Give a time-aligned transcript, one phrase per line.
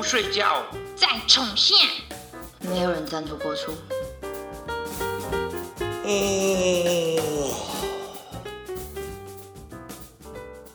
[0.00, 0.64] 不睡觉，
[0.96, 1.76] 再重现，
[2.62, 3.70] 没有人赞助播出。
[5.78, 7.20] 哦。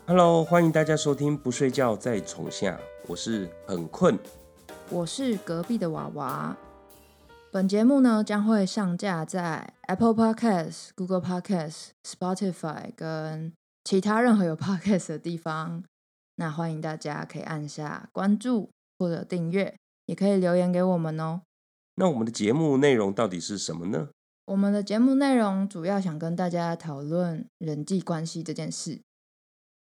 [0.05, 2.73] Hello，欢迎大家收听《不睡觉再重下》，
[3.07, 4.19] 我是很困，
[4.91, 6.55] 我是隔壁的娃娃。
[7.51, 13.51] 本节目呢将会上架在 Apple Podcast、Google Podcast、Spotify 跟
[13.83, 15.83] 其他任何有 Podcast 的地方。
[16.35, 21.41] 那欢迎大家可以按下关注或者订阅，也可以留言给我们哦。
[21.95, 24.09] 那我们的节目内容到底是什么呢？
[24.45, 29.01] 我们的节目内容主要想跟大家讨论人际关系这件事，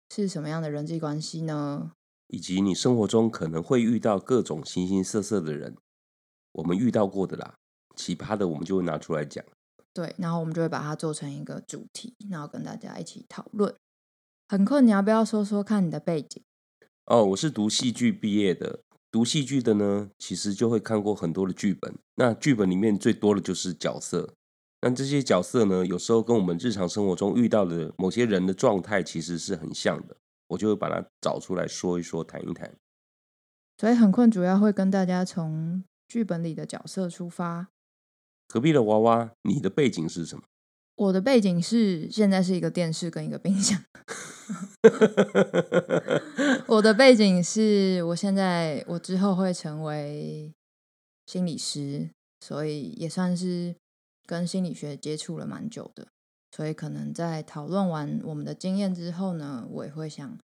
[0.09, 1.91] 是什么样的人际关系呢？
[2.28, 5.76] 以及你生活中可能会遇到各种形形色色的人。
[6.53, 7.56] 我们遇到过的啦，
[7.95, 9.44] 奇葩的我们就会拿出来讲。
[9.94, 13.76] 对，然后我们就会把它做成一个主题，然后跟大家一起讨论。
[14.48, 16.42] 很困，你要不要说说看你的背景？
[17.08, 18.84] 哦，我是读戏剧毕业的。
[19.16, 21.95] 读戏剧的呢，其实就会看过很多的剧本。
[22.16, 24.33] 那剧本里面最多的就是角色。
[24.81, 30.17] 那这些角色呢，有时候跟我们日常生活中遇到的某些人的状态其实是很像的。
[30.47, 32.75] 我就会把它找出来说一说，谈一谈。
[33.77, 35.85] 所以很困，主要会跟大家从。
[36.07, 37.69] 剧本里的角色出发。
[38.50, 40.44] 隔壁的娃娃，你的背景是什么？
[40.97, 43.81] 我的背景是现在是一个电视跟一个冰箱。
[46.76, 50.54] 我的背景是我现在我之后会成为
[51.26, 52.09] 心理师，
[52.42, 53.76] 所以也算是
[54.26, 56.08] 跟心理学接触了蛮久的。
[56.52, 60.38] 所以可能在讨论完我们的经验之后呢，我也会想。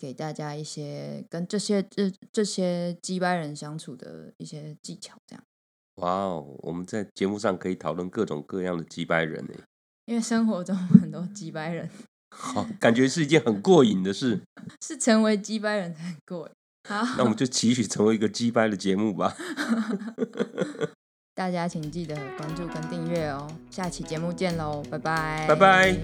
[0.00, 5.42] 给大家一些跟这些这这些击败人相处的一些技巧，这样。
[5.96, 9.60] 哇哦，我们在节目上可以讨论各种各样的击败人诶。
[10.04, 11.90] 因为生活中很多击败人，
[12.30, 14.40] 好，感觉是一件很过瘾的事。
[14.84, 16.52] 是成为击败人才过瘾。
[16.88, 19.34] 好，那我们就期许成为一个击败的节目吧。
[21.34, 23.48] 大家请记得关注跟订阅哦。
[23.70, 25.96] 下期节目见喽，拜拜，拜拜。